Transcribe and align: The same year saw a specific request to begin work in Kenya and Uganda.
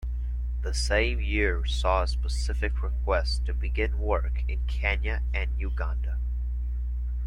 The 0.63 0.73
same 0.73 1.21
year 1.21 1.63
saw 1.65 2.01
a 2.01 2.07
specific 2.07 2.81
request 2.81 3.45
to 3.45 3.53
begin 3.53 3.99
work 3.99 4.43
in 4.47 4.65
Kenya 4.65 5.21
and 5.31 5.51
Uganda. 5.59 6.17